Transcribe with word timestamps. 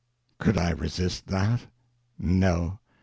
Could 0.39 0.57
I 0.57 0.71
resist 0.71 1.27
that? 1.27 1.67
No. 2.17 2.79